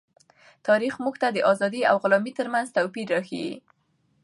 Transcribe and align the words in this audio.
تاریخ 0.67 0.93
موږ 1.03 1.15
ته 1.21 1.27
د 1.31 1.37
آزادۍ 1.51 1.81
او 1.89 1.95
غلامۍ 2.03 2.31
ترمنځ 2.39 2.67
توپیر 2.77 3.07
راښيي. 3.13 3.55